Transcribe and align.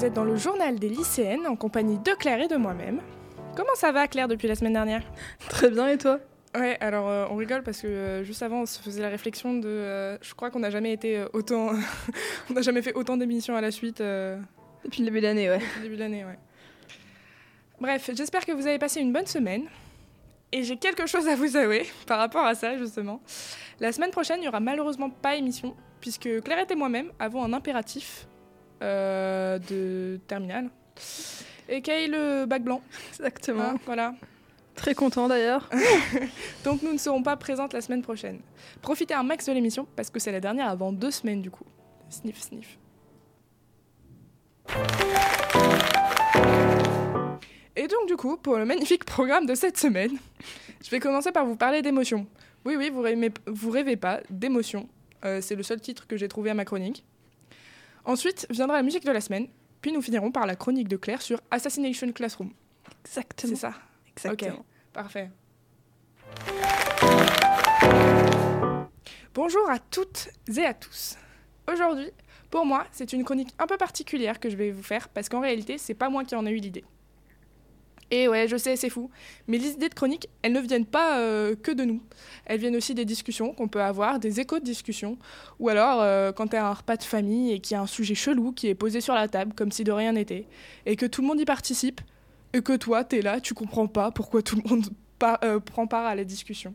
vous 0.00 0.06
êtes 0.06 0.14
dans 0.14 0.24
le 0.24 0.36
journal 0.36 0.78
des 0.78 0.88
lycéennes 0.88 1.46
en 1.46 1.56
compagnie 1.56 1.98
de 1.98 2.12
Claire 2.12 2.40
et 2.40 2.48
de 2.48 2.56
moi-même. 2.56 3.02
Comment 3.54 3.74
ça 3.74 3.92
va 3.92 4.08
Claire 4.08 4.28
depuis 4.28 4.48
la 4.48 4.54
semaine 4.54 4.72
dernière? 4.72 5.02
Très 5.50 5.68
bien 5.68 5.88
et 5.88 5.98
toi? 5.98 6.18
Ouais, 6.54 6.78
alors 6.80 7.06
euh, 7.06 7.26
on 7.30 7.36
rigole 7.36 7.62
parce 7.62 7.82
que 7.82 7.86
euh, 7.86 8.24
juste 8.24 8.42
avant 8.42 8.62
on 8.62 8.66
se 8.66 8.80
faisait 8.80 9.02
la 9.02 9.10
réflexion 9.10 9.58
de. 9.58 9.68
euh, 9.68 10.16
je 10.22 10.32
crois 10.32 10.50
qu'on 10.50 10.60
n'a 10.60 10.70
jamais 10.70 10.94
été 10.94 11.22
autant. 11.34 11.72
on 12.50 12.54
n'a 12.54 12.62
jamais 12.62 12.80
fait 12.80 12.94
autant 12.94 13.18
d'émissions 13.18 13.56
à 13.56 13.60
la 13.60 13.70
suite 13.70 13.98
Depuis 13.98 15.00
le 15.00 15.04
début 15.04 15.20
de 15.20 15.26
l'année, 15.26 15.50
ouais. 15.50 15.58
depuis 15.58 15.76
le 15.76 15.82
début 15.82 15.96
de 15.96 16.00
l'année, 16.00 16.24
ouais. 16.24 16.38
Bref, 17.78 18.10
j'espère 18.14 18.46
que 18.46 18.52
vous 18.52 18.66
avez 18.66 18.78
passé 18.78 19.02
une 19.02 19.12
bonne 19.12 19.26
semaine. 19.26 19.64
Et 20.50 20.62
j'ai 20.62 20.78
quelque 20.78 21.04
chose 21.04 21.28
à 21.28 21.36
vous 21.36 21.58
avouer 21.58 21.86
par 22.06 22.20
rapport 22.20 22.46
à 22.46 22.54
ça, 22.54 22.78
justement. 22.78 23.20
La 23.80 23.92
semaine 23.92 24.12
prochaine, 24.12 24.38
il 24.38 24.42
n'y 24.42 24.48
aura 24.48 24.60
malheureusement 24.60 25.10
pas 25.10 25.36
émission, 25.36 25.76
puisque 26.00 26.40
Clarette 26.42 26.70
et 26.70 26.74
moi-même 26.74 27.12
avons 27.18 27.44
un 27.44 27.52
impératif 27.52 28.26
de 28.80 30.18
terminale. 30.26 30.70
Et 31.68 31.82
est 31.88 32.08
le 32.08 32.46
bac 32.46 32.62
blanc 32.62 32.82
Exactement. 33.10 33.62
hein, 33.62 33.74
Voilà. 33.86 34.14
Très 34.74 34.94
content 34.94 35.28
d'ailleurs. 35.28 35.68
Donc 36.64 36.82
nous 36.82 36.92
ne 36.92 36.98
serons 36.98 37.22
pas 37.22 37.36
présentes 37.36 37.72
la 37.72 37.80
semaine 37.80 38.02
prochaine. 38.02 38.40
Profitez 38.82 39.14
un 39.14 39.22
max 39.22 39.46
de 39.46 39.52
l'émission, 39.52 39.86
parce 39.94 40.10
que 40.10 40.18
c'est 40.18 40.32
la 40.32 40.40
dernière 40.40 40.68
avant 40.68 40.92
deux 40.92 41.10
semaines, 41.10 41.42
du 41.42 41.50
coup. 41.50 41.64
Sniff, 42.08 42.40
sniff. 42.40 42.78
Et 47.76 47.86
donc 47.86 48.06
du 48.08 48.16
coup, 48.16 48.36
pour 48.36 48.56
le 48.58 48.64
magnifique 48.64 49.04
programme 49.04 49.46
de 49.46 49.54
cette 49.54 49.78
semaine, 49.78 50.12
je 50.84 50.90
vais 50.90 51.00
commencer 51.00 51.30
par 51.32 51.46
vous 51.46 51.56
parler 51.56 51.82
d'émotions. 51.82 52.26
Oui, 52.64 52.76
oui, 52.76 52.90
vous 52.90 53.00
rêvez, 53.00 53.30
vous 53.46 53.70
rêvez 53.70 53.96
pas, 53.96 54.20
d'émotions. 54.28 54.88
Euh, 55.24 55.40
c'est 55.40 55.54
le 55.54 55.62
seul 55.62 55.80
titre 55.80 56.06
que 56.06 56.16
j'ai 56.16 56.28
trouvé 56.28 56.50
à 56.50 56.54
ma 56.54 56.64
chronique. 56.64 57.04
Ensuite 58.04 58.46
viendra 58.50 58.76
la 58.76 58.82
musique 58.82 59.04
de 59.04 59.12
la 59.12 59.20
semaine, 59.20 59.48
puis 59.82 59.92
nous 59.92 60.00
finirons 60.00 60.32
par 60.32 60.46
la 60.46 60.56
chronique 60.56 60.88
de 60.88 60.96
Claire 60.96 61.20
sur 61.20 61.40
Assassination 61.50 62.10
Classroom. 62.12 62.50
Exactement. 63.04 63.54
C'est 63.54 63.60
ça? 63.60 63.74
Exactement. 64.08 64.56
Ok, 64.56 64.64
parfait. 64.92 65.30
Bonjour 69.34 69.68
à 69.70 69.78
toutes 69.78 70.28
et 70.56 70.64
à 70.64 70.74
tous. 70.74 71.16
Aujourd'hui, 71.70 72.10
pour 72.50 72.64
moi, 72.64 72.86
c'est 72.90 73.12
une 73.12 73.24
chronique 73.24 73.54
un 73.58 73.66
peu 73.66 73.76
particulière 73.76 74.40
que 74.40 74.48
je 74.50 74.56
vais 74.56 74.70
vous 74.70 74.82
faire 74.82 75.08
parce 75.08 75.28
qu'en 75.28 75.40
réalité, 75.40 75.78
c'est 75.78 75.94
pas 75.94 76.08
moi 76.08 76.24
qui 76.24 76.34
en 76.34 76.46
ai 76.46 76.50
eu 76.50 76.56
l'idée. 76.56 76.84
Et 78.10 78.26
ouais, 78.26 78.48
je 78.48 78.56
sais, 78.56 78.74
c'est 78.76 78.90
fou. 78.90 79.10
Mais 79.46 79.58
les 79.58 79.70
idées 79.70 79.88
de 79.88 79.94
chronique, 79.94 80.28
elles 80.42 80.52
ne 80.52 80.60
viennent 80.60 80.86
pas 80.86 81.18
euh, 81.18 81.54
que 81.54 81.70
de 81.70 81.84
nous. 81.84 82.00
Elles 82.44 82.58
viennent 82.58 82.74
aussi 82.74 82.94
des 82.94 83.04
discussions 83.04 83.52
qu'on 83.54 83.68
peut 83.68 83.82
avoir, 83.82 84.18
des 84.18 84.40
échos 84.40 84.58
de 84.58 84.64
discussions. 84.64 85.16
Ou 85.60 85.68
alors, 85.68 86.00
euh, 86.00 86.32
quand 86.32 86.48
t'es 86.48 86.56
à 86.56 86.66
un 86.66 86.72
repas 86.72 86.96
de 86.96 87.04
famille 87.04 87.52
et 87.52 87.60
qu'il 87.60 87.74
y 87.74 87.78
a 87.78 87.80
un 87.80 87.86
sujet 87.86 88.16
chelou 88.16 88.52
qui 88.52 88.66
est 88.66 88.74
posé 88.74 89.00
sur 89.00 89.14
la 89.14 89.28
table 89.28 89.54
comme 89.54 89.70
si 89.70 89.84
de 89.84 89.92
rien 89.92 90.12
n'était, 90.12 90.46
et 90.86 90.96
que 90.96 91.06
tout 91.06 91.22
le 91.22 91.28
monde 91.28 91.40
y 91.40 91.44
participe, 91.44 92.00
et 92.52 92.62
que 92.62 92.76
toi, 92.76 93.04
t'es 93.04 93.22
là, 93.22 93.40
tu 93.40 93.54
comprends 93.54 93.86
pas 93.86 94.10
pourquoi 94.10 94.42
tout 94.42 94.56
le 94.56 94.68
monde 94.68 94.86
euh, 95.44 95.60
prend 95.60 95.86
part 95.86 96.06
à 96.06 96.16
la 96.16 96.24
discussion. 96.24 96.74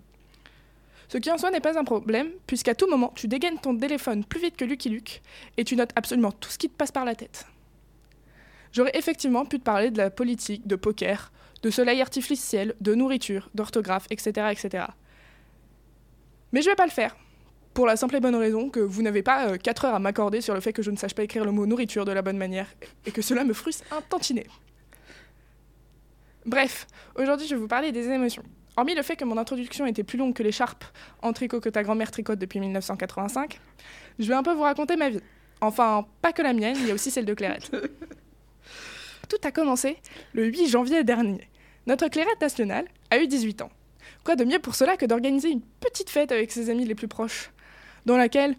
Ce 1.09 1.18
qui 1.18 1.29
en 1.29 1.38
soi 1.38 1.51
n'est 1.51 1.59
pas 1.59 1.78
un 1.78 1.84
problème, 1.84 2.29
puisqu'à 2.47 2.75
tout 2.75 2.90
moment, 2.90 3.12
tu 3.13 3.28
dégaines 3.28 3.59
ton 3.59 3.78
téléphone 3.78 4.24
plus 4.24 4.40
vite 4.40 4.56
que 4.56 4.66
Lucky 4.66 4.90
Luke, 4.90 5.22
et 5.57 5.66
tu 5.66 5.75
notes 5.75 5.91
absolument 5.97 6.31
tout 6.31 6.50
ce 6.50 6.57
qui 6.57 6.69
te 6.69 6.75
passe 6.75 6.94
par 6.94 7.03
la 7.03 7.13
tête. 7.13 7.45
J'aurais 8.75 8.91
effectivement 8.94 9.46
pu 9.46 9.58
te 9.58 9.63
parler 9.63 9.90
de 9.90 9.97
la 9.97 10.09
politique, 10.09 10.68
de 10.68 10.75
poker, 10.75 11.31
de 11.63 11.69
soleil 11.69 12.02
artificiel, 12.02 12.75
de 12.81 12.94
nourriture, 12.94 13.50
d'orthographe, 13.56 14.06
etc., 14.09 14.47
etc. 14.52 14.88
Mais 16.52 16.62
je 16.62 16.69
vais 16.69 16.75
pas 16.75 16.86
le 16.86 16.91
faire. 16.91 17.16
Pour 17.74 17.86
la 17.86 17.96
simple 17.96 18.18
et 18.18 18.19
bonne 18.19 18.36
raison 18.36 18.69
que 18.69 18.81
vous 18.81 19.02
n'avez 19.02 19.24
pas 19.24 19.58
4 19.58 19.86
heures 19.86 19.96
à 19.96 20.00
m'accorder 20.00 20.41
sur 20.41 20.53
le 20.53 20.59
fait 20.59 20.74
que 20.74 20.81
je 20.81 20.91
ne 20.91 20.97
sache 20.97 21.13
pas 21.13 21.24
écrire 21.24 21.46
le 21.46 21.53
mot 21.53 21.66
nourriture 21.66 22.03
de 22.03 22.12
la 22.12 22.22
bonne 22.22 22.38
manière, 22.38 22.68
et 23.06 23.12
que 23.12 23.22
cela 23.22 23.46
me 23.46 23.53
frustre 23.53 23.86
un 23.96 24.02
tantinet. 24.02 24.46
Bref, 26.46 26.86
aujourd'hui 27.16 27.47
je 27.47 27.56
vais 27.56 27.62
vous 27.62 27.69
parler 27.69 27.94
des 27.94 28.09
émotions. 28.09 28.44
Hormis 28.75 28.94
le 28.94 29.03
fait 29.03 29.16
que 29.16 29.24
mon 29.24 29.38
introduction 29.38 29.86
était 29.86 30.03
plus 30.03 30.18
longue 30.18 30.34
que 30.34 30.44
l'écharpe 30.44 30.84
en 31.22 31.31
tricot 31.31 31.62
que 31.62 31.69
ta 31.69 31.81
grand-mère 31.81 32.12
tricote 32.12 32.40
depuis 32.40 32.59
1985, 32.59 33.57
je 34.19 34.28
vais 34.28 34.34
un 34.34 34.44
peu 34.44 34.52
vous 34.52 34.63
raconter 34.63 34.97
ma 34.97 35.09
vie. 35.09 35.22
Enfin, 35.62 36.06
pas 36.22 36.34
que 36.34 36.42
la 36.42 36.52
mienne, 36.52 36.75
il 36.78 36.88
y 36.88 36.92
a 36.92 36.94
aussi 36.94 37.09
celle 37.09 37.25
de 37.25 37.34
Clairette. 37.34 37.72
Tout 39.28 39.38
a 39.44 39.52
commencé 39.52 39.97
le 40.34 40.46
8 40.46 40.68
janvier 40.68 41.03
dernier. 41.03 41.47
Notre 41.88 42.08
Clairette 42.08 42.41
nationale 42.41 42.86
a 43.12 43.18
eu 43.18 43.28
18 43.28 43.62
ans. 43.62 43.69
Quoi 44.24 44.36
de 44.36 44.44
mieux 44.44 44.59
pour 44.59 44.75
cela 44.75 44.97
que 44.97 45.06
d'organiser 45.06 45.50
une 45.50 45.62
petite 45.80 46.09
fête 46.09 46.31
avec 46.31 46.52
ses 46.52 46.69
amis 46.69 46.86
les 46.86 46.96
plus 46.96 47.08
proches, 47.08 47.52
dans 48.06 48.18
laquelle 48.18 48.56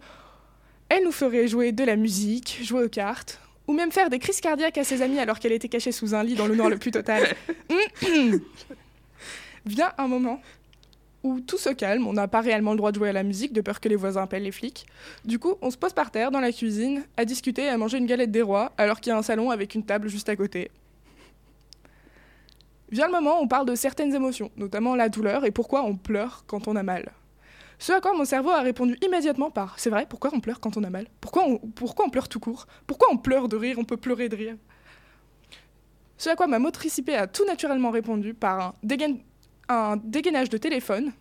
elle 0.89 1.03
nous 1.03 1.11
ferait 1.11 1.47
jouer 1.47 1.71
de 1.71 1.83
la 1.83 1.95
musique, 1.95 2.59
jouer 2.63 2.83
aux 2.83 2.89
cartes, 2.89 3.39
ou 3.67 3.73
même 3.73 3.91
faire 3.91 4.09
des 4.09 4.19
crises 4.19 4.39
cardiaques 4.39 4.77
à 4.77 4.83
ses 4.83 5.01
amis 5.01 5.19
alors 5.19 5.39
qu'elle 5.39 5.51
était 5.51 5.67
cachée 5.67 5.91
sous 5.91 6.15
un 6.15 6.23
lit 6.23 6.35
dans 6.35 6.47
le 6.47 6.55
noir 6.55 6.69
le 6.69 6.77
plus 6.77 6.91
total. 6.91 7.35
Vient 9.65 9.91
un 9.97 10.07
moment 10.07 10.41
où 11.23 11.39
tout 11.39 11.57
se 11.57 11.69
calme, 11.69 12.07
on 12.07 12.13
n'a 12.13 12.27
pas 12.27 12.41
réellement 12.41 12.71
le 12.71 12.77
droit 12.77 12.91
de 12.91 12.97
jouer 12.97 13.09
à 13.09 13.13
la 13.13 13.23
musique 13.23 13.53
de 13.53 13.61
peur 13.61 13.79
que 13.79 13.89
les 13.89 13.95
voisins 13.95 14.23
appellent 14.23 14.43
les 14.43 14.51
flics. 14.51 14.85
Du 15.25 15.39
coup, 15.39 15.55
on 15.61 15.71
se 15.71 15.77
pose 15.77 15.93
par 15.93 16.11
terre 16.11 16.31
dans 16.31 16.39
la 16.39 16.51
cuisine 16.51 17.03
à 17.17 17.25
discuter 17.25 17.63
et 17.63 17.69
à 17.69 17.77
manger 17.77 17.97
une 17.97 18.05
galette 18.05 18.31
des 18.31 18.41
rois 18.41 18.71
alors 18.77 18.99
qu'il 18.99 19.11
y 19.11 19.13
a 19.13 19.17
un 19.17 19.23
salon 19.23 19.49
avec 19.49 19.75
une 19.75 19.83
table 19.83 20.07
juste 20.07 20.29
à 20.29 20.35
côté. 20.35 20.71
Vient 22.89 23.07
le 23.07 23.11
moment 23.11 23.39
où 23.39 23.43
on 23.43 23.47
parle 23.47 23.65
de 23.65 23.75
certaines 23.75 24.15
émotions, 24.15 24.49
notamment 24.55 24.95
la 24.95 25.09
douleur 25.09 25.43
et 25.43 25.51
pourquoi 25.51 25.83
on 25.83 25.95
pleure 25.95 26.43
quand 26.47 26.67
on 26.67 26.75
a 26.75 26.83
mal. 26.83 27.11
Ce 27.79 27.91
à 27.91 28.01
quoi 28.01 28.13
mon 28.13 28.25
cerveau 28.25 28.49
a 28.49 28.61
répondu 28.61 28.97
immédiatement 29.05 29.51
par 29.51 29.77
C'est 29.77 29.89
vrai, 29.89 30.07
pourquoi 30.09 30.31
on 30.33 30.39
pleure 30.39 30.59
quand 30.59 30.77
on 30.77 30.83
a 30.83 30.89
mal? 30.89 31.07
Pourquoi 31.21 31.45
on, 31.45 31.57
pourquoi 31.57 32.05
on 32.05 32.09
pleure 32.09 32.29
tout 32.29 32.39
court? 32.39 32.65
Pourquoi 32.87 33.09
on 33.11 33.17
pleure 33.17 33.49
de 33.49 33.55
rire? 33.55 33.77
On 33.77 33.83
peut 33.83 33.97
pleurer 33.97 34.29
de 34.29 34.35
rire 34.35 34.55
Ce 36.17 36.29
à 36.29 36.35
quoi 36.35 36.47
ma 36.47 36.59
motricité 36.59 37.15
a 37.15 37.27
tout 37.27 37.45
naturellement 37.45 37.91
répondu 37.91 38.33
par 38.33 38.59
un, 38.59 38.73
un 39.69 39.97
dégainage 39.97 40.49
de 40.49 40.57
téléphone 40.57 41.11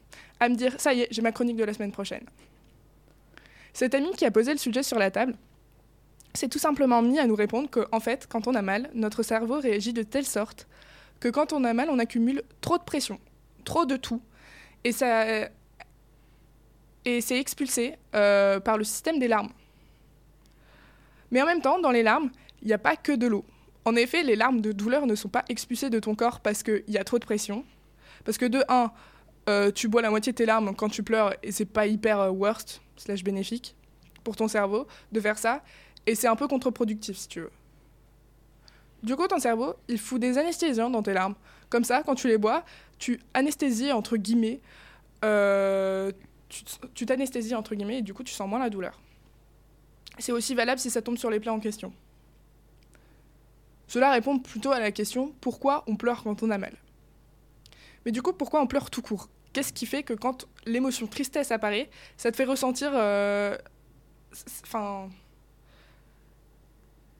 à 0.40 0.48
me 0.48 0.54
dire 0.54 0.74
Ça 0.78 0.92
y 0.94 1.02
est, 1.02 1.08
j'ai 1.10 1.22
ma 1.22 1.32
chronique 1.32 1.56
de 1.56 1.64
la 1.64 1.72
semaine 1.72 1.92
prochaine. 1.92 2.24
Cet 3.72 3.94
ami 3.94 4.10
qui 4.12 4.24
a 4.24 4.30
posé 4.30 4.52
le 4.52 4.58
sujet 4.58 4.82
sur 4.82 4.98
la 4.98 5.10
table 5.10 5.34
s'est 6.34 6.48
tout 6.48 6.58
simplement 6.58 7.02
mis 7.02 7.18
à 7.18 7.26
nous 7.26 7.34
répondre 7.34 7.68
que, 7.70 7.86
en 7.92 8.00
fait, 8.00 8.26
quand 8.28 8.46
on 8.46 8.54
a 8.54 8.62
mal, 8.62 8.90
notre 8.94 9.22
cerveau 9.22 9.58
réagit 9.60 9.92
de 9.92 10.02
telle 10.02 10.26
sorte 10.26 10.66
que 11.20 11.28
quand 11.28 11.52
on 11.52 11.64
a 11.64 11.72
mal, 11.72 11.88
on 11.90 11.98
accumule 11.98 12.42
trop 12.60 12.78
de 12.78 12.82
pression, 12.82 13.18
trop 13.64 13.86
de 13.86 13.96
tout, 13.96 14.20
et 14.84 14.92
ça 14.92 15.48
et 17.06 17.20
c'est 17.20 17.38
expulsé 17.38 17.94
euh, 18.14 18.60
par 18.60 18.76
le 18.76 18.84
système 18.84 19.18
des 19.18 19.28
larmes. 19.28 19.50
Mais 21.30 21.40
en 21.40 21.46
même 21.46 21.60
temps, 21.60 21.78
dans 21.78 21.92
les 21.92 22.02
larmes, 22.02 22.30
il 22.62 22.68
n'y 22.68 22.74
a 22.74 22.78
pas 22.78 22.96
que 22.96 23.12
de 23.12 23.28
l'eau. 23.28 23.44
En 23.84 23.94
effet, 23.94 24.24
les 24.24 24.34
larmes 24.34 24.60
de 24.60 24.72
douleur 24.72 25.06
ne 25.06 25.14
sont 25.14 25.28
pas 25.28 25.44
expulsées 25.48 25.88
de 25.88 26.00
ton 26.00 26.16
corps 26.16 26.40
parce 26.40 26.64
qu'il 26.64 26.82
y 26.88 26.98
a 26.98 27.04
trop 27.04 27.20
de 27.20 27.24
pression. 27.24 27.64
Parce 28.26 28.36
que 28.36 28.44
de 28.44 28.62
1, 28.68 29.72
tu 29.72 29.88
bois 29.88 30.02
la 30.02 30.10
moitié 30.10 30.32
de 30.32 30.36
tes 30.36 30.44
larmes 30.44 30.74
quand 30.76 30.90
tu 30.90 31.02
pleures 31.02 31.34
et 31.42 31.52
c'est 31.52 31.64
pas 31.64 31.86
hyper 31.86 32.20
euh, 32.20 32.30
worst, 32.30 32.82
slash 32.96 33.22
bénéfique 33.22 33.74
pour 34.24 34.36
ton 34.36 34.48
cerveau 34.48 34.86
de 35.12 35.20
faire 35.20 35.38
ça. 35.38 35.62
Et 36.06 36.14
c'est 36.14 36.26
un 36.26 36.36
peu 36.36 36.48
contre-productif 36.48 37.16
si 37.16 37.28
tu 37.28 37.40
veux. 37.40 37.52
Du 39.02 39.14
coup, 39.14 39.26
ton 39.28 39.38
cerveau, 39.38 39.74
il 39.88 39.98
fout 39.98 40.20
des 40.20 40.36
anesthésiants 40.36 40.90
dans 40.90 41.02
tes 41.02 41.12
larmes. 41.12 41.36
Comme 41.68 41.84
ça, 41.84 42.02
quand 42.02 42.16
tu 42.16 42.26
les 42.26 42.38
bois, 42.38 42.64
tu 42.98 43.20
anesthésies 43.34 43.92
entre 43.92 44.16
guillemets 44.16 44.60
euh, 45.24 46.12
tu 46.48 46.64
tu 46.94 47.06
t'anesthésies 47.06 47.54
entre 47.54 47.74
guillemets 47.74 47.98
et 47.98 48.02
du 48.02 48.14
coup 48.14 48.22
tu 48.22 48.32
sens 48.32 48.48
moins 48.48 48.58
la 48.58 48.70
douleur. 48.70 49.00
C'est 50.18 50.32
aussi 50.32 50.54
valable 50.54 50.80
si 50.80 50.90
ça 50.90 51.02
tombe 51.02 51.16
sur 51.16 51.30
les 51.30 51.40
plats 51.40 51.52
en 51.52 51.60
question. 51.60 51.92
Cela 53.88 54.10
répond 54.10 54.38
plutôt 54.38 54.72
à 54.72 54.80
la 54.80 54.90
question 54.92 55.32
pourquoi 55.40 55.84
on 55.86 55.96
pleure 55.96 56.22
quand 56.22 56.42
on 56.42 56.50
a 56.50 56.58
mal? 56.58 56.74
Mais 58.06 58.12
du 58.12 58.22
coup, 58.22 58.32
pourquoi 58.32 58.62
on 58.62 58.66
pleure 58.66 58.88
tout 58.88 59.02
court? 59.02 59.28
Qu'est-ce 59.52 59.72
qui 59.72 59.84
fait 59.84 60.02
que 60.04 60.14
quand 60.14 60.46
l'émotion 60.64 61.06
tristesse 61.06 61.50
apparaît, 61.50 61.90
ça 62.16 62.30
te 62.30 62.36
fait 62.36 62.44
ressentir. 62.44 62.90
euh, 62.94 63.56
Enfin. 64.62 65.08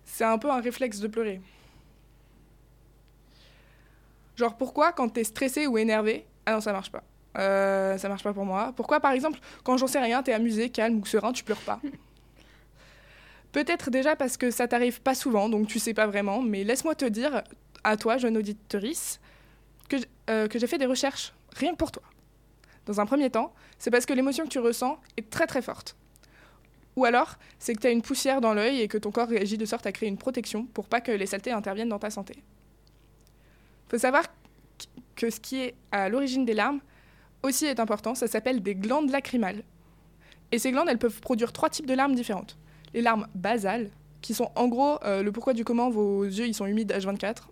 c'est 0.05 0.25
un 0.25 0.39
peu 0.39 0.51
un 0.51 0.61
réflexe 0.61 1.01
de 1.01 1.09
pleurer. 1.09 1.41
Genre, 4.37 4.57
pourquoi 4.57 4.93
quand 4.93 5.09
t'es 5.09 5.25
stressé 5.25 5.67
ou 5.67 5.77
énervé. 5.79 6.25
Ah 6.45 6.53
non, 6.53 6.61
ça 6.61 6.73
marche 6.73 6.91
pas. 6.93 7.03
Euh, 7.39 7.99
ça 7.99 8.09
marche 8.09 8.23
pas 8.23 8.33
pour 8.33 8.45
moi. 8.45 8.73
Pourquoi, 8.77 9.01
par 9.01 9.13
exemple, 9.13 9.41
quand 9.65 9.77
j'en 9.79 9.87
sais 9.87 9.99
rien, 9.99 10.23
t'es 10.23 10.33
amusé, 10.33 10.71
calme 10.71 11.01
ou 11.01 11.07
serein, 11.07 11.33
tu 11.33 11.43
pleures 11.43 11.61
pas? 11.63 11.81
Peut-être 13.53 13.91
déjà 13.91 14.15
parce 14.15 14.37
que 14.37 14.51
ça 14.51 14.69
t'arrive 14.69 15.01
pas 15.01 15.15
souvent, 15.15 15.49
donc 15.49 15.67
tu 15.67 15.79
sais 15.79 15.95
pas 15.95 16.07
vraiment, 16.07 16.43
mais 16.43 16.63
laisse-moi 16.65 16.95
te 16.95 17.07
dire, 17.07 17.43
à 17.83 17.97
toi, 17.97 18.19
jeune 18.19 18.37
auditorice, 18.37 19.19
euh, 20.31 20.49
que 20.49 20.59
j'ai 20.59 20.67
fait 20.67 20.79
des 20.79 20.87
recherches 20.87 21.33
rien 21.55 21.73
que 21.73 21.77
pour 21.77 21.93
toi. 21.93 22.03
Dans 22.87 23.01
un 23.01 23.07
premier 23.07 23.31
temps, 23.31 23.53
c'est 23.79 23.91
parce 23.91 24.07
que 24.07 24.13
l'émotion 24.13 24.45
que 24.45 24.51
tu 24.51 24.59
ressens 24.59 24.99
est 25.17 25.29
très 25.31 25.47
très 25.47 25.63
forte. 25.63 25.97
Ou 26.97 27.05
alors, 27.05 27.35
c'est 27.59 27.75
que 27.75 27.81
tu 27.81 27.87
as 27.87 27.91
une 27.91 28.01
poussière 28.03 28.41
dans 28.41 28.55
l'œil 28.55 28.81
et 28.81 28.89
que 28.89 28.97
ton 28.99 29.11
corps 29.11 29.29
réagit 29.29 29.59
de 29.59 29.67
sorte 29.67 29.87
à 29.87 29.93
créer 29.93 30.09
une 30.09 30.17
protection 30.19 30.65
pour 30.67 30.87
pas 30.87 31.01
que 31.01 31.13
les 31.13 31.27
saletés 31.27 31.53
interviennent 31.53 31.89
dans 31.91 31.99
ta 31.99 32.11
santé. 32.11 32.37
faut 33.89 33.99
savoir 33.99 34.25
qu- 34.79 34.87
que 35.15 35.31
ce 35.31 35.41
qui 35.41 35.61
est 35.61 35.75
à 35.93 36.09
l'origine 36.09 36.45
des 36.45 36.55
larmes 36.55 36.81
aussi 37.43 37.67
est 37.67 37.81
important, 37.81 38.15
ça 38.15 38.27
s'appelle 38.27 38.63
des 38.63 38.75
glandes 38.75 39.11
lacrymales. 39.11 39.63
Et 40.53 40.59
ces 40.59 40.71
glandes, 40.73 40.89
elles 40.89 40.99
peuvent 40.99 41.21
produire 41.21 41.53
trois 41.53 41.69
types 41.71 41.87
de 41.87 41.95
larmes 41.95 42.15
différentes. 42.15 42.57
Les 42.95 43.03
larmes 43.03 43.27
basales, 43.35 43.91
qui 44.23 44.33
sont 44.35 44.51
en 44.57 44.69
gros 44.69 44.99
euh, 45.05 45.23
le 45.23 45.31
pourquoi 45.33 45.53
du 45.53 45.65
comment 45.65 45.91
vos 45.91 46.25
yeux 46.25 46.47
ils 46.47 46.55
sont 46.55 46.67
humides 46.67 46.93
H24. 46.93 47.43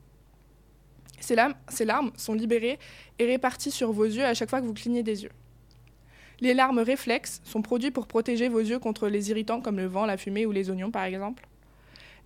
Ces 1.20 1.34
larmes, 1.34 2.12
sont 2.16 2.34
libérées 2.34 2.78
et 3.18 3.26
réparties 3.26 3.70
sur 3.70 3.92
vos 3.92 4.04
yeux 4.04 4.24
à 4.24 4.34
chaque 4.34 4.50
fois 4.50 4.60
que 4.60 4.66
vous 4.66 4.74
clignez 4.74 5.02
des 5.02 5.22
yeux. 5.22 5.32
Les 6.40 6.54
larmes 6.54 6.80
réflexes 6.80 7.40
sont 7.44 7.62
produits 7.62 7.90
pour 7.90 8.06
protéger 8.06 8.48
vos 8.48 8.60
yeux 8.60 8.78
contre 8.78 9.08
les 9.08 9.30
irritants 9.30 9.60
comme 9.60 9.76
le 9.76 9.86
vent, 9.86 10.04
la 10.04 10.16
fumée 10.16 10.46
ou 10.46 10.52
les 10.52 10.70
oignons 10.70 10.90
par 10.90 11.04
exemple. 11.04 11.46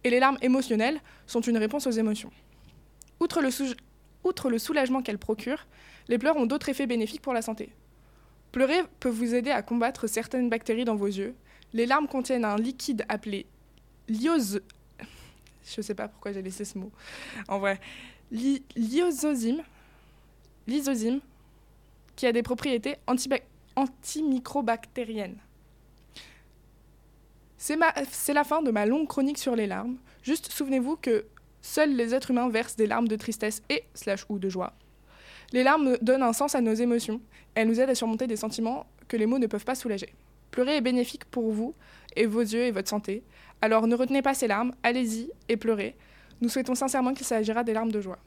Et 0.04 0.10
les 0.10 0.20
larmes 0.20 0.38
émotionnelles 0.42 1.00
sont 1.26 1.40
une 1.40 1.58
réponse 1.58 1.86
aux 1.86 1.92
émotions. 1.92 2.30
Outre 3.20 3.42
le, 3.42 3.50
outre 4.24 4.50
le 4.50 4.58
soulagement 4.58 5.02
qu'elles 5.02 5.18
procurent, 5.18 5.66
les 6.08 6.18
pleurs 6.18 6.36
ont 6.36 6.46
d'autres 6.46 6.68
effets 6.68 6.86
bénéfiques 6.86 7.22
pour 7.22 7.34
la 7.34 7.42
santé. 7.42 7.70
Pleurer 8.52 8.82
peut 9.00 9.08
vous 9.08 9.34
aider 9.34 9.50
à 9.50 9.62
combattre 9.62 10.06
certaines 10.06 10.48
bactéries 10.48 10.84
dans 10.84 10.96
vos 10.96 11.06
yeux. 11.06 11.34
Les 11.74 11.84
larmes 11.84 12.08
contiennent 12.08 12.44
un 12.44 12.56
liquide 12.56 13.04
appelé 13.08 13.46
lyose... 14.08 14.62
Je 15.76 15.82
sais 15.82 15.94
pas 15.94 16.08
pourquoi 16.08 16.32
j'ai 16.32 16.40
laissé 16.40 16.64
ce 16.64 16.78
mot. 16.78 16.90
En 17.46 17.58
vrai, 17.58 17.78
lysozyme, 18.30 19.62
qui 22.16 22.26
a 22.26 22.32
des 22.32 22.42
propriétés 22.42 22.96
antimicrobactériennes. 23.76 25.38
C'est 27.56 27.76
la 28.32 28.44
fin 28.44 28.62
de 28.62 28.70
ma 28.70 28.86
longue 28.86 29.08
chronique 29.08 29.38
sur 29.38 29.56
les 29.56 29.66
larmes. 29.66 29.96
Juste 30.22 30.52
souvenez-vous 30.52 30.96
que 30.96 31.24
seuls 31.62 31.94
les 31.94 32.14
êtres 32.14 32.30
humains 32.30 32.48
versent 32.48 32.76
des 32.76 32.86
larmes 32.86 33.08
de 33.08 33.16
tristesse 33.16 33.62
et 33.68 33.84
slash 33.94 34.24
ou 34.28 34.38
de 34.38 34.48
joie. 34.48 34.74
Les 35.52 35.62
larmes 35.62 35.96
donnent 36.02 36.22
un 36.22 36.32
sens 36.32 36.54
à 36.54 36.60
nos 36.60 36.74
émotions. 36.74 37.20
Elles 37.54 37.66
nous 37.66 37.80
aident 37.80 37.90
à 37.90 37.94
surmonter 37.94 38.26
des 38.26 38.36
sentiments 38.36 38.86
que 39.08 39.16
les 39.16 39.26
mots 39.26 39.38
ne 39.38 39.46
peuvent 39.46 39.64
pas 39.64 39.74
soulager. 39.74 40.12
Pleurer 40.50 40.76
est 40.76 40.82
bénéfique 40.82 41.24
pour 41.24 41.50
vous 41.50 41.74
et 42.16 42.26
vos 42.26 42.40
yeux 42.40 42.64
et 42.64 42.70
votre 42.70 42.88
santé. 42.88 43.22
Alors 43.60 43.86
ne 43.86 43.96
retenez 43.96 44.22
pas 44.22 44.34
ces 44.34 44.46
larmes, 44.46 44.72
allez-y 44.82 45.30
et 45.48 45.56
pleurez. 45.56 45.96
Nous 46.40 46.48
souhaitons 46.48 46.74
sincèrement 46.74 47.14
qu'il 47.14 47.26
s'agira 47.26 47.64
des 47.64 47.72
larmes 47.72 47.92
de 47.92 48.00
joie. 48.00 48.18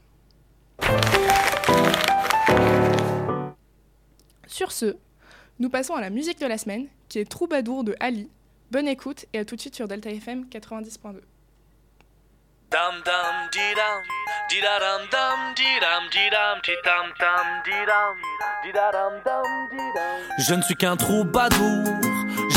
Sur 4.46 4.70
ce, 4.72 4.96
nous 5.58 5.70
passons 5.70 5.94
à 5.94 6.00
la 6.00 6.10
musique 6.10 6.38
de 6.40 6.46
la 6.46 6.58
semaine, 6.58 6.88
qui 7.08 7.18
est 7.18 7.24
Troubadour 7.24 7.84
de 7.84 7.96
Ali. 8.00 8.28
Bonne 8.70 8.88
écoute 8.88 9.26
et 9.32 9.38
à 9.38 9.44
tout 9.44 9.56
de 9.56 9.60
suite 9.60 9.74
sur 9.74 9.88
Delta 9.88 10.10
FM 10.10 10.46
90.2. 10.50 11.20
Dum 12.72 13.02
dum 13.04 13.36
dee 13.52 13.74
dum, 13.74 14.02
dee 14.48 14.62
da 14.62 14.78
dum 14.78 15.06
dum, 15.10 15.54
dee 15.54 15.78
dum 15.80 16.08
dee 16.10 16.30
dum, 16.30 16.60
dee 16.64 16.76
dum 16.82 17.12
dum, 17.20 17.46
dee 17.66 17.84
dum, 17.84 18.16
dee 18.64 18.72
da 18.72 18.90
dum 18.92 19.20
dum, 19.24 19.68
dee 19.70 19.92
dum. 19.94 20.36
Je 20.38 20.54
ne 20.54 20.62
suis 20.62 20.74
qu'un 20.74 20.96
troubadour. 20.96 22.11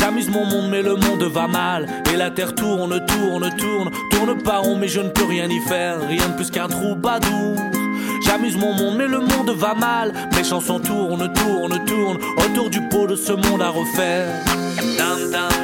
J'amuse 0.06 0.30
mon 0.30 0.44
monde, 0.44 0.68
mais 0.70 0.82
le 0.82 0.94
monde 0.94 1.24
va 1.24 1.48
mal. 1.48 1.88
Et 2.12 2.16
la 2.16 2.30
terre 2.30 2.54
tourne, 2.54 3.04
tourne, 3.06 3.50
tourne, 3.56 3.90
tourne 4.12 4.40
pas 4.40 4.58
rond, 4.58 4.76
mais 4.76 4.86
je 4.86 5.00
ne 5.00 5.08
peux 5.08 5.24
rien 5.24 5.48
y 5.48 5.58
faire. 5.68 5.98
Rien 6.06 6.28
de 6.28 6.36
plus 6.36 6.48
qu'un 6.48 6.68
troubadour. 6.68 7.56
J'amuse 8.24 8.56
mon 8.56 8.72
monde, 8.72 8.94
mais 8.98 9.08
le 9.08 9.18
monde 9.18 9.50
va 9.50 9.74
mal. 9.74 10.12
Mes 10.36 10.44
chansons 10.44 10.78
tournent, 10.78 11.32
tournent, 11.32 11.84
tournent 11.86 12.18
autour 12.38 12.70
du 12.70 12.80
pot 12.82 13.08
de 13.08 13.16
ce 13.16 13.32
monde 13.32 13.60
à 13.60 13.70
refaire. 13.70 14.28
Dum 14.96 15.32
dum. 15.32 15.56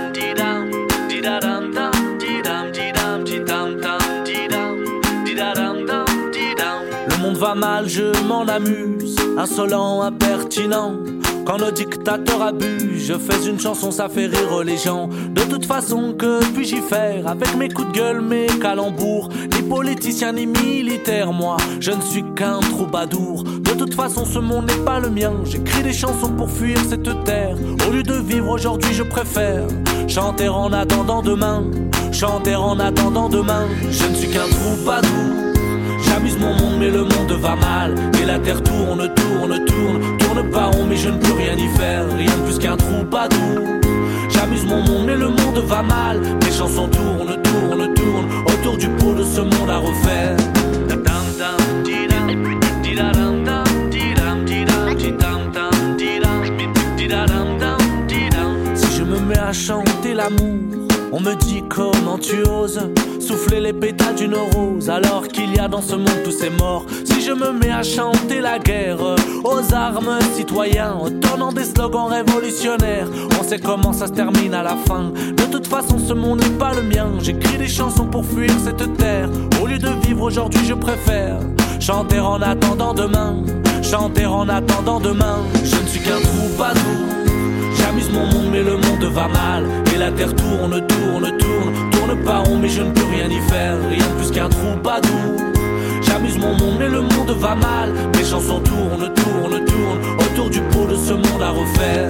va 7.42 7.54
mal, 7.56 7.88
je 7.88 8.24
m'en 8.28 8.46
amuse. 8.46 9.16
Insolent, 9.36 10.02
impertinent. 10.02 11.21
Quand 11.44 11.58
le 11.58 11.72
dictateur 11.72 12.40
abuse, 12.40 13.06
je 13.06 13.14
fais 13.14 13.48
une 13.48 13.58
chanson, 13.58 13.90
ça 13.90 14.08
fait 14.08 14.26
rire 14.26 14.62
les 14.64 14.76
gens. 14.76 15.08
De 15.08 15.42
toute 15.42 15.66
façon, 15.66 16.14
que 16.16 16.44
puis-je 16.52 16.76
y 16.76 16.80
faire 16.80 17.26
Avec 17.26 17.56
mes 17.56 17.68
coups 17.68 17.88
de 17.88 17.92
gueule, 17.92 18.20
mes 18.20 18.46
calembours, 18.60 19.28
ni 19.54 19.62
politicien 19.62 20.32
ni 20.32 20.46
militaire, 20.46 21.32
moi, 21.32 21.56
je 21.80 21.90
ne 21.90 22.00
suis 22.00 22.24
qu'un 22.36 22.60
troubadour. 22.60 23.42
De 23.42 23.72
toute 23.72 23.94
façon, 23.94 24.24
ce 24.24 24.38
monde 24.38 24.66
n'est 24.66 24.84
pas 24.84 25.00
le 25.00 25.10
mien. 25.10 25.32
J'écris 25.44 25.82
des 25.82 25.92
chansons 25.92 26.30
pour 26.30 26.50
fuir 26.50 26.78
cette 26.88 27.24
terre. 27.24 27.56
Au 27.88 27.92
lieu 27.92 28.04
de 28.04 28.14
vivre 28.14 28.48
aujourd'hui, 28.48 28.92
je 28.94 29.02
préfère 29.02 29.66
chanter 30.06 30.48
en 30.48 30.72
attendant 30.72 31.22
demain. 31.22 31.64
Chanter 32.12 32.54
en 32.54 32.78
attendant 32.78 33.28
demain. 33.28 33.66
Je 33.90 34.06
ne 34.06 34.14
suis 34.14 34.28
qu'un 34.28 34.48
troubadour. 34.48 35.41
J'amuse 36.12 36.38
mon 36.38 36.54
monde, 36.54 36.76
mais 36.78 36.90
le 36.90 37.04
monde 37.04 37.32
va 37.40 37.56
mal. 37.56 37.94
Et 38.20 38.26
la 38.26 38.38
terre 38.38 38.62
tourne, 38.62 39.08
tourne, 39.14 39.64
tourne, 39.64 40.18
tourne 40.18 40.50
pas 40.50 40.66
rond, 40.66 40.84
mais 40.86 40.96
je 40.96 41.08
ne 41.08 41.16
peux 41.16 41.32
rien 41.32 41.54
y 41.56 41.68
faire. 41.78 42.04
Rien 42.14 42.36
de 42.36 42.42
plus 42.44 42.58
qu'un 42.58 42.76
troubadour. 42.76 43.80
J'amuse 44.28 44.66
mon 44.66 44.82
monde, 44.82 45.06
mais 45.06 45.16
le 45.16 45.28
monde 45.28 45.64
va 45.66 45.82
mal. 45.82 46.20
Mes 46.20 46.52
chansons 46.52 46.88
tournent, 46.88 47.40
tournent, 47.42 47.94
tournent 47.94 48.28
autour 48.46 48.76
du 48.76 48.88
pot 48.88 49.14
de 49.14 49.24
ce 49.24 49.40
monde 49.40 49.70
à 49.70 49.78
refaire. 49.78 50.36
Si 58.74 58.96
je 58.98 59.02
me 59.02 59.18
mets 59.18 59.38
à 59.38 59.52
chanter 59.54 60.12
l'amour, 60.12 60.58
on 61.10 61.20
me 61.20 61.34
dit 61.36 61.64
comment 61.70 62.18
tu 62.18 62.42
oses 62.46 62.80
souffler 63.22 63.60
les 63.60 63.72
pétales 63.72 64.16
d'une 64.16 64.34
rose 64.34 64.90
alors 64.90 65.28
qu'il 65.28 65.54
y 65.54 65.58
a 65.58 65.68
dans 65.68 65.80
ce 65.80 65.94
monde 65.94 66.22
tous 66.24 66.32
ces 66.32 66.50
morts. 66.50 66.84
Si 67.04 67.22
je 67.22 67.32
me 67.32 67.52
mets 67.52 67.70
à 67.70 67.82
chanter 67.82 68.40
la 68.40 68.58
guerre 68.58 68.98
aux 69.44 69.74
armes 69.74 70.18
citoyens, 70.34 70.96
en 71.40 71.52
des 71.52 71.64
slogans 71.64 72.08
révolutionnaires, 72.08 73.08
on 73.40 73.42
sait 73.42 73.58
comment 73.58 73.92
ça 73.92 74.06
se 74.06 74.12
termine 74.12 74.54
à 74.54 74.62
la 74.62 74.76
fin. 74.76 75.12
De 75.36 75.44
toute 75.50 75.66
façon, 75.66 75.98
ce 75.98 76.12
monde 76.12 76.40
n'est 76.40 76.58
pas 76.58 76.72
le 76.74 76.82
mien. 76.82 77.08
J'écris 77.20 77.58
des 77.58 77.68
chansons 77.68 78.06
pour 78.06 78.24
fuir 78.24 78.50
cette 78.64 78.96
terre. 78.96 79.28
Au 79.62 79.66
lieu 79.66 79.78
de 79.78 79.88
vivre 80.06 80.22
aujourd'hui, 80.22 80.64
je 80.66 80.74
préfère 80.74 81.38
chanter 81.80 82.20
en 82.20 82.40
attendant 82.42 82.94
demain. 82.94 83.36
Chanter 83.82 84.26
en 84.26 84.48
attendant 84.48 85.00
demain. 85.00 85.38
Je 85.64 85.76
ne 85.76 85.86
suis 85.86 86.00
qu'un 86.00 86.20
troubadour. 86.20 86.82
J'amuse 87.76 88.10
mon 88.10 88.26
monde, 88.26 88.50
mais 88.52 88.62
le 88.62 88.76
monde 88.76 89.04
va 89.12 89.28
mal. 89.28 89.64
Et 89.94 89.98
la 89.98 90.12
terre 90.12 90.34
tourne, 90.34 90.86
tourne, 90.86 91.36
tourne 91.38 91.91
pas 92.24 92.38
rond, 92.38 92.58
mais 92.58 92.68
je 92.68 92.82
ne 92.82 92.90
peux 92.90 93.04
rien 93.04 93.28
y 93.28 93.40
faire. 93.50 93.76
Rien 93.88 94.06
de 94.06 94.18
plus 94.18 94.30
qu'un 94.30 94.48
troubadour. 94.48 95.36
J'amuse 96.02 96.38
mon 96.38 96.56
monde, 96.56 96.76
mais 96.78 96.88
le 96.88 97.00
monde 97.00 97.30
va 97.38 97.54
mal. 97.54 97.92
Mes 98.16 98.24
chansons 98.24 98.60
tournent, 98.60 99.12
tournent, 99.14 99.64
tournent 99.64 100.16
autour 100.20 100.50
du 100.50 100.60
pot 100.60 100.86
de 100.86 100.96
ce 100.96 101.12
monde 101.12 101.42
à 101.42 101.50
refaire. 101.50 102.08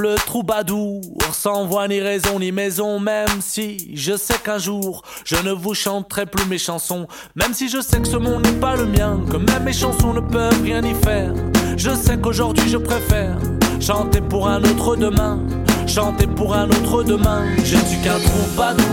Simple 0.00 0.14
troubadour, 0.26 1.00
sans 1.32 1.66
voix 1.66 1.88
ni 1.88 2.00
raison 2.00 2.38
ni 2.38 2.52
maison, 2.52 2.98
même 2.98 3.40
si 3.40 3.90
je 3.94 4.16
sais 4.16 4.38
qu'un 4.42 4.58
jour 4.58 5.02
je 5.24 5.36
ne 5.36 5.52
vous 5.52 5.74
chanterai 5.74 6.26
plus 6.26 6.46
mes 6.46 6.58
chansons, 6.58 7.06
même 7.34 7.52
si 7.52 7.68
je 7.68 7.80
sais 7.80 8.00
que 8.00 8.08
ce 8.08 8.16
monde 8.16 8.44
n'est 8.44 8.60
pas 8.60 8.76
le 8.76 8.86
mien, 8.86 9.20
que 9.30 9.36
même 9.36 9.64
mes 9.64 9.72
chansons 9.72 10.14
ne 10.14 10.20
peuvent 10.20 10.62
rien 10.62 10.82
y 10.82 10.94
faire. 10.94 11.32
Je 11.76 11.90
sais 11.90 12.18
qu'aujourd'hui 12.18 12.68
je 12.68 12.78
préfère 12.78 13.36
chanter 13.80 14.20
pour 14.20 14.48
un 14.48 14.62
autre 14.62 14.96
demain, 14.96 15.38
chanter 15.86 16.26
pour 16.26 16.54
un 16.54 16.68
autre 16.68 17.02
demain. 17.02 17.44
Je 17.62 17.76
ne 17.76 17.84
suis 17.84 18.00
qu'un 18.00 18.18
troubadour. 18.18 18.86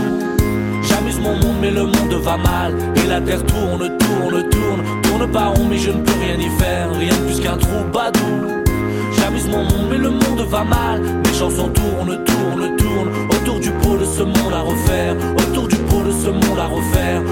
J'amuse 0.82 1.20
mon 1.20 1.36
monde, 1.36 1.56
mais 1.60 1.70
le 1.70 1.84
monde 1.84 2.14
va 2.22 2.36
mal. 2.36 2.74
Et 2.96 3.06
la 3.08 3.20
terre 3.20 3.44
tourne, 3.44 3.96
tourne, 3.98 4.48
tourne, 4.48 5.02
tourne 5.02 5.30
pas 5.30 5.48
rond, 5.48 5.64
mais 5.68 5.78
je 5.78 5.90
ne 5.90 6.02
peux 6.02 6.18
rien 6.20 6.38
y 6.38 6.50
faire. 6.58 6.90
Rien 6.92 7.14
de 7.14 7.26
plus 7.26 7.40
qu'un 7.40 7.56
troubadour. 7.56 8.57
J'amuse 9.20 9.48
mon 9.48 9.64
monde, 9.64 9.88
mais 9.90 9.98
le 9.98 10.10
monde 10.10 10.40
va 10.48 10.64
mal. 10.64 11.00
Mes 11.00 11.34
chansons 11.34 11.68
tournent, 11.68 12.24
tournent, 12.24 12.76
tournent 12.76 13.28
autour 13.30 13.60
du 13.60 13.70
pot 13.70 13.96
de 13.96 14.04
ce 14.04 14.22
monde 14.22 14.52
à 14.52 14.60
refaire. 14.60 15.16
Autour 15.38 15.68
du 15.68 15.76
pot 15.76 16.02
de 16.02 16.12
ce 16.12 16.30
monde 16.30 16.58
à 16.58 16.66
refaire. 16.66 17.22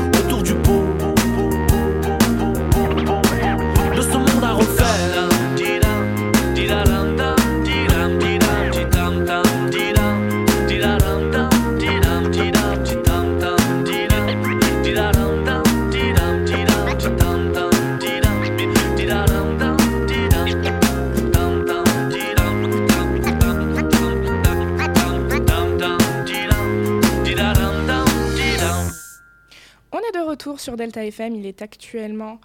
Sur 30.54 30.76
Delta 30.76 31.04
FM. 31.04 31.34
Il 31.34 31.46
est 31.46 31.60
actuellement 31.62 32.38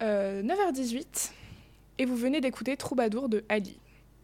9h18 0.00 0.96
euh, 0.98 1.02
et 1.98 2.04
vous 2.04 2.16
venez 2.16 2.40
d'écouter 2.40 2.76
Troubadour 2.76 3.28
de 3.28 3.44
Ali. 3.48 3.78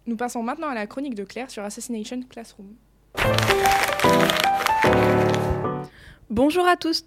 Nous 0.07 0.17
passons 0.17 0.43
maintenant 0.43 0.69
à 0.69 0.75
la 0.75 0.87
chronique 0.87 1.15
de 1.15 1.25
Claire 1.25 1.51
sur 1.51 1.65
Assassination 1.65 2.21
Classroom. 2.29 2.75
Bonjour 6.29 6.67
à 6.67 6.77
tous. 6.77 7.05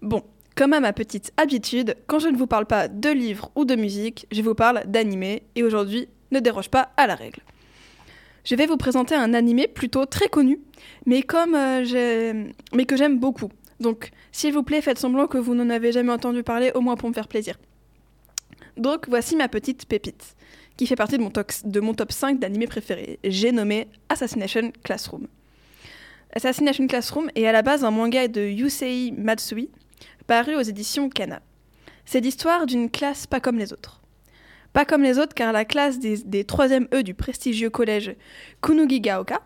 Bon, 0.00 0.22
Comme 0.54 0.72
à 0.72 0.80
ma 0.80 0.92
petite 0.92 1.32
habitude, 1.36 1.96
quand 2.06 2.18
je 2.18 2.28
ne 2.28 2.36
vous 2.36 2.46
parle 2.46 2.66
pas 2.66 2.88
de 2.88 3.10
livres 3.10 3.50
ou 3.54 3.64
de 3.64 3.74
musique, 3.74 4.26
je 4.32 4.42
vous 4.42 4.54
parle 4.54 4.82
d'animé 4.86 5.42
et 5.54 5.62
aujourd'hui 5.62 6.08
ne 6.30 6.40
déroge 6.40 6.70
pas 6.70 6.92
à 6.96 7.06
la 7.06 7.14
règle. 7.14 7.40
Je 8.44 8.56
vais 8.56 8.66
vous 8.66 8.76
présenter 8.76 9.14
un 9.14 9.34
animé 9.34 9.68
plutôt 9.68 10.04
très 10.06 10.28
connu, 10.28 10.60
mais, 11.06 11.24
euh, 11.32 12.44
mais 12.74 12.86
que 12.86 12.96
j'aime 12.96 13.18
beaucoup. 13.18 13.50
Donc, 13.82 14.10
s'il 14.30 14.54
vous 14.54 14.62
plaît, 14.62 14.80
faites 14.80 14.98
semblant 14.98 15.26
que 15.26 15.36
vous 15.36 15.54
n'en 15.54 15.68
avez 15.68 15.92
jamais 15.92 16.12
entendu 16.12 16.42
parler, 16.42 16.70
au 16.74 16.80
moins 16.80 16.96
pour 16.96 17.08
me 17.08 17.14
faire 17.14 17.28
plaisir. 17.28 17.58
Donc, 18.76 19.08
voici 19.08 19.36
ma 19.36 19.48
petite 19.48 19.86
pépite, 19.86 20.36
qui 20.76 20.86
fait 20.86 20.96
partie 20.96 21.18
de 21.18 21.80
mon, 21.80 21.94
top 21.94 22.12
5 22.12 22.38
d'animés 22.38 22.66
préférés. 22.66 23.18
J'ai 23.24 23.52
nommé 23.52 23.88
Assassination 24.08 24.72
Classroom. 24.82 25.26
Assassination 26.34 26.86
Classroom 26.86 27.28
est 27.34 27.46
à 27.46 27.52
la 27.52 27.60
base 27.60 27.84
un 27.84 27.90
manga 27.90 28.28
de 28.28 28.40
Yusei 28.40 29.12
Matsui, 29.12 29.68
paru 30.26 30.56
aux 30.56 30.62
éditions 30.62 31.10
Kana. 31.10 31.42
C'est 32.06 32.20
l'histoire 32.20 32.64
d'une 32.64 32.90
classe 32.90 33.26
pas 33.26 33.40
comme 33.40 33.58
les 33.58 33.72
autres. 33.72 34.00
Pas 34.72 34.86
comme 34.86 35.02
les 35.02 35.18
autres 35.18 35.34
car 35.34 35.52
la 35.52 35.66
classe 35.66 35.98
des, 35.98 36.18
des 36.18 36.44
3e 36.44 36.86
E 36.94 37.02
du 37.02 37.12
prestigieux 37.12 37.68
collège 37.68 38.16
Kunugigaoka 38.62 39.42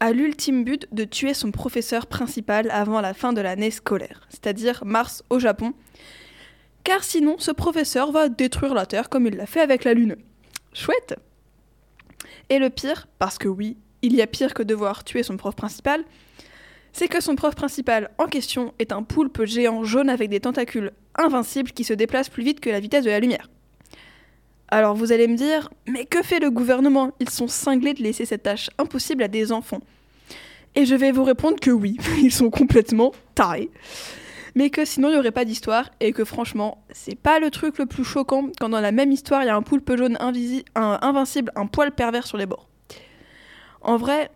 a 0.00 0.12
l'ultime 0.12 0.64
but 0.64 0.86
de 0.92 1.04
tuer 1.04 1.34
son 1.34 1.50
professeur 1.50 2.06
principal 2.06 2.70
avant 2.70 3.00
la 3.00 3.14
fin 3.14 3.32
de 3.32 3.40
l'année 3.40 3.70
scolaire, 3.70 4.26
c'est-à-dire 4.28 4.84
mars 4.84 5.24
au 5.30 5.38
Japon, 5.38 5.74
car 6.84 7.02
sinon 7.02 7.36
ce 7.38 7.50
professeur 7.50 8.12
va 8.12 8.28
détruire 8.28 8.74
la 8.74 8.86
Terre 8.86 9.08
comme 9.08 9.26
il 9.26 9.36
l'a 9.36 9.46
fait 9.46 9.60
avec 9.60 9.84
la 9.84 9.94
Lune. 9.94 10.16
Chouette 10.72 11.16
Et 12.48 12.58
le 12.58 12.70
pire, 12.70 13.08
parce 13.18 13.38
que 13.38 13.48
oui, 13.48 13.76
il 14.02 14.14
y 14.14 14.22
a 14.22 14.26
pire 14.26 14.54
que 14.54 14.62
devoir 14.62 15.04
tuer 15.04 15.22
son 15.22 15.36
prof 15.36 15.56
principal, 15.56 16.04
c'est 16.92 17.08
que 17.08 17.20
son 17.20 17.34
prof 17.34 17.54
principal 17.54 18.10
en 18.18 18.26
question 18.26 18.74
est 18.78 18.92
un 18.92 19.02
poulpe 19.02 19.44
géant 19.44 19.84
jaune 19.84 20.08
avec 20.08 20.30
des 20.30 20.40
tentacules 20.40 20.92
invincibles 21.16 21.72
qui 21.72 21.84
se 21.84 21.92
déplacent 21.92 22.28
plus 22.28 22.44
vite 22.44 22.60
que 22.60 22.70
la 22.70 22.80
vitesse 22.80 23.04
de 23.04 23.10
la 23.10 23.20
lumière. 23.20 23.48
Alors 24.68 24.94
vous 24.94 25.12
allez 25.12 25.28
me 25.28 25.36
dire, 25.36 25.70
mais 25.86 26.04
que 26.04 26.22
fait 26.22 26.40
le 26.40 26.50
gouvernement? 26.50 27.12
Ils 27.20 27.30
sont 27.30 27.48
cinglés 27.48 27.94
de 27.94 28.02
laisser 28.02 28.26
cette 28.26 28.42
tâche 28.42 28.68
impossible 28.78 29.22
à 29.22 29.28
des 29.28 29.50
enfants. 29.50 29.80
Et 30.74 30.84
je 30.84 30.94
vais 30.94 31.10
vous 31.10 31.24
répondre 31.24 31.58
que 31.58 31.70
oui, 31.70 31.96
ils 32.22 32.32
sont 32.32 32.50
complètement 32.50 33.12
tarés. 33.34 33.70
Mais 34.54 34.70
que 34.70 34.84
sinon 34.84 35.08
il 35.08 35.12
n'y 35.12 35.18
aurait 35.18 35.30
pas 35.30 35.44
d'histoire 35.44 35.90
et 36.00 36.12
que 36.12 36.24
franchement, 36.24 36.84
c'est 36.90 37.18
pas 37.18 37.38
le 37.38 37.50
truc 37.50 37.78
le 37.78 37.86
plus 37.86 38.04
choquant 38.04 38.48
quand 38.60 38.68
dans 38.68 38.80
la 38.80 38.92
même 38.92 39.12
histoire 39.12 39.42
il 39.42 39.46
y 39.46 39.50
a 39.50 39.56
un 39.56 39.62
poulpe 39.62 39.94
jaune 39.96 40.18
un, 40.20 40.98
invincible, 41.00 41.52
un 41.54 41.66
poil 41.66 41.92
pervers 41.92 42.26
sur 42.26 42.36
les 42.36 42.46
bords. 42.46 42.68
En 43.80 43.96
vrai, 43.96 44.30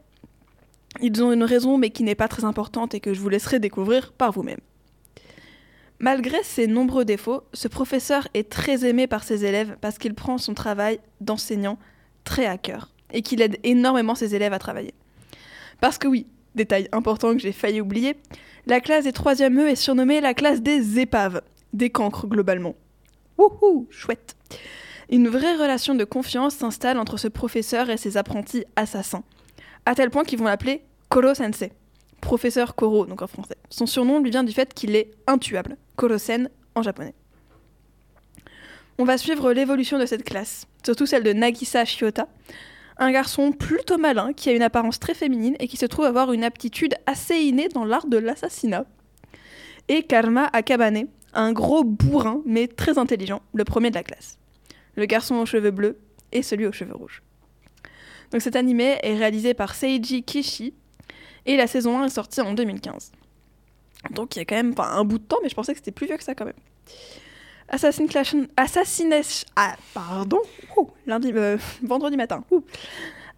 ils 1.01 1.23
ont 1.23 1.33
une 1.33 1.45
raison 1.45 1.77
mais 1.77 1.91
qui 1.91 2.05
n'est 2.05 2.15
pas 2.15 2.29
très 2.29 2.45
importante 2.45 2.95
et 2.95 3.01
que 3.01 3.13
je 3.13 3.21
vous 3.21 3.29
laisserai 3.29 3.59
découvrir 3.59 4.13
par 4.13 4.33
vous-même. 4.33 4.61
Malgré 6.03 6.43
ses 6.43 6.67
nombreux 6.67 7.05
défauts, 7.05 7.45
ce 7.53 7.69
professeur 7.69 8.27
est 8.35 8.51
très 8.51 8.85
aimé 8.85 9.07
par 9.07 9.23
ses 9.23 9.45
élèves 9.45 9.77
parce 9.81 9.99
qu'il 9.99 10.15
prend 10.15 10.37
son 10.37 10.53
travail 10.53 10.99
d'enseignant 11.21 11.79
très 12.25 12.45
à 12.45 12.59
cœur 12.59 12.91
et 13.13 13.23
qu'il 13.23 13.41
aide 13.41 13.57
énormément 13.63 14.17
ses 14.17 14.35
élèves 14.35 14.53
à 14.53 14.59
travailler. 14.59 14.95
Parce 15.81 15.99
que 15.99 16.09
oui, 16.09 16.27
détail 16.57 16.89
important 16.91 17.35
que 17.35 17.39
j'ai 17.39 17.53
failli 17.53 17.81
oublier, 17.81 18.17
la 18.67 18.81
classe 18.81 19.05
des 19.05 19.13
3e 19.13 19.57
E 19.61 19.69
est 19.69 19.77
surnommée 19.77 20.21
la 20.21 20.35
classe 20.35 20.61
des 20.61 20.99
épaves, 20.99 21.41
des 21.73 21.91
cancres 21.91 22.27
globalement. 22.27 22.75
Wouhou, 23.39 23.87
chouette 23.89 24.35
Une 25.09 25.29
vraie 25.29 25.55
relation 25.55 25.95
de 25.95 26.03
confiance 26.03 26.57
s'installe 26.57 26.99
entre 26.99 27.17
ce 27.17 27.29
professeur 27.29 27.91
et 27.91 27.97
ses 27.97 28.17
apprentis 28.17 28.65
assassins, 28.75 29.23
à 29.87 29.95
tel 29.95 30.11
point 30.11 30.25
qu'ils 30.25 30.41
vont 30.41 30.47
l'appeler 30.47 30.83
Koro 31.09 31.33
Sensei 31.33 31.71
professeur 32.23 32.75
Koro, 32.75 33.05
donc 33.05 33.21
en 33.21 33.27
français. 33.27 33.57
Son 33.69 33.85
surnom 33.85 34.21
lui 34.21 34.31
vient 34.31 34.45
du 34.45 34.53
fait 34.53 34.73
qu'il 34.73 34.97
est 34.97 35.11
intuable, 35.27 35.77
Korosen 35.97 36.49
en 36.75 36.83
japonais. 36.83 37.13
On 38.97 39.05
va 39.05 39.19
suivre 39.19 39.53
l'évolution 39.53 39.99
de 39.99 40.07
cette 40.07 40.25
classe, 40.25 40.67
surtout 40.83 41.05
celle 41.05 41.25
de 41.25 41.35
Nagisa 41.35 41.85
Shiota, 41.85 42.29
un 42.97 43.11
garçon 43.11 43.53
plutôt 43.53 43.99
malin 43.99 44.33
qui 44.33 44.49
a 44.49 44.53
une 44.53 44.63
apparence 44.63 45.01
très 45.01 45.15
féminine 45.15 45.57
et 45.59 45.67
qui 45.67 45.77
se 45.77 45.87
trouve 45.87 46.05
avoir 46.05 46.33
une 46.33 46.45
aptitude 46.45 46.95
assez 47.07 47.37
innée 47.37 47.69
dans 47.69 47.85
l'art 47.85 48.07
de 48.07 48.17
l'assassinat. 48.17 48.87
Et 49.89 50.05
Karma 50.05 50.49
Akabane, 50.53 51.09
un 51.35 51.53
gros 51.53 51.85
bourrin 51.85 52.41
mais 52.47 52.69
très 52.69 52.99
intelligent, 52.99 53.43
le 53.53 53.65
premier 53.65 53.91
de 53.91 53.97
la 53.97 54.05
classe. 54.05 54.39
Le 54.95 55.07
garçon 55.07 55.37
aux 55.37 55.47
cheveux 55.47 55.71
bleus 55.71 55.99
et 56.31 56.43
celui 56.43 56.67
aux 56.67 56.73
cheveux 56.73 56.95
rouges. 56.95 57.23
Donc 58.31 58.43
cet 58.43 58.57
animé 58.57 58.99
est 59.03 59.17
réalisé 59.17 59.55
par 59.55 59.75
Seiji 59.75 60.23
Kishi, 60.23 60.75
et 61.47 61.57
la 61.57 61.67
saison 61.67 61.99
1 62.01 62.07
est 62.07 62.11
sortie 62.11 62.41
en 62.41 62.53
2015. 62.53 63.13
Donc 64.11 64.37
il 64.37 64.41
y 64.41 64.43
a 64.43 64.45
quand 64.45 64.57
même 64.57 64.75
un 64.79 65.05
bout 65.05 65.19
de 65.19 65.25
temps, 65.25 65.39
mais 65.43 65.49
je 65.49 65.55
pensais 65.55 65.73
que 65.73 65.79
c'était 65.79 65.93
plus 65.93 66.07
vieux 66.07 66.17
que 66.17 66.25
ça 66.25 66.35
quand 66.35 66.45
même. 66.45 66.55
Assassination... 67.69 68.47
Assassination... 68.57 69.49
Ah, 69.57 69.77
pardon 69.95 70.41
lundi, 71.07 71.33
euh, 71.35 71.57
Vendredi 71.83 72.17
matin. 72.17 72.45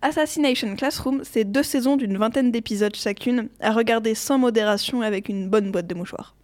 Assassination 0.02 0.76
Classroom, 0.76 1.22
c'est 1.24 1.44
deux 1.44 1.62
saisons 1.62 1.96
d'une 1.96 2.18
vingtaine 2.18 2.50
d'épisodes 2.50 2.94
chacune, 2.94 3.48
à 3.60 3.72
regarder 3.72 4.14
sans 4.14 4.38
modération 4.38 5.00
avec 5.00 5.28
une 5.28 5.48
bonne 5.48 5.70
boîte 5.70 5.86
de 5.86 5.94
mouchoirs. 5.94 6.34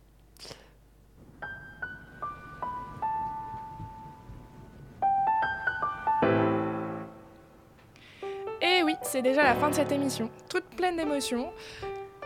C'est 9.21 9.29
déjà 9.29 9.43
la 9.43 9.55
fin 9.55 9.69
de 9.69 9.75
cette 9.75 9.93
émission, 9.93 10.31
toute 10.49 10.65
pleine 10.77 10.97
d'émotions 10.97 11.53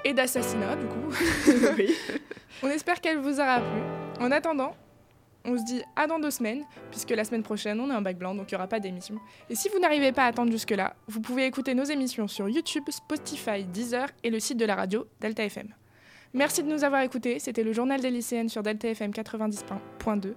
et 0.04 0.12
d'assassinats 0.12 0.76
du 0.76 0.86
coup. 0.86 1.12
oui. 1.76 1.92
On 2.62 2.68
espère 2.68 3.00
qu'elle 3.00 3.18
vous 3.18 3.40
aura 3.40 3.58
plu. 3.58 3.80
En 4.20 4.30
attendant, 4.30 4.76
on 5.44 5.58
se 5.58 5.64
dit 5.64 5.82
à 5.96 6.06
dans 6.06 6.20
deux 6.20 6.30
semaines, 6.30 6.62
puisque 6.92 7.10
la 7.10 7.24
semaine 7.24 7.42
prochaine, 7.42 7.80
on 7.80 7.90
est 7.90 7.94
un 7.94 8.00
bac 8.00 8.16
blanc, 8.16 8.36
donc 8.36 8.48
il 8.48 8.54
n'y 8.54 8.58
aura 8.58 8.68
pas 8.68 8.78
d'émission. 8.78 9.16
Et 9.50 9.56
si 9.56 9.68
vous 9.70 9.80
n'arrivez 9.80 10.12
pas 10.12 10.22
à 10.22 10.26
attendre 10.26 10.52
jusque-là, 10.52 10.94
vous 11.08 11.20
pouvez 11.20 11.46
écouter 11.46 11.74
nos 11.74 11.82
émissions 11.82 12.28
sur 12.28 12.48
YouTube, 12.48 12.84
Spotify, 12.88 13.64
Deezer 13.64 14.06
et 14.22 14.30
le 14.30 14.38
site 14.38 14.58
de 14.58 14.64
la 14.64 14.76
radio 14.76 15.04
Delta 15.20 15.42
FM. 15.42 15.74
Merci 16.32 16.62
de 16.62 16.68
nous 16.68 16.84
avoir 16.84 17.02
écoutés, 17.02 17.40
c'était 17.40 17.64
le 17.64 17.72
journal 17.72 18.00
des 18.00 18.10
lycéennes 18.10 18.48
sur 18.48 18.62
Delta 18.62 18.86
FM 18.86 19.10
90.2. 19.10 20.32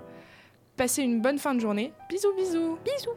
Passez 0.76 1.04
une 1.04 1.22
bonne 1.22 1.38
fin 1.38 1.54
de 1.54 1.60
journée. 1.60 1.94
Bisous 2.10 2.34
bisous. 2.36 2.80
Bisous. 2.84 3.14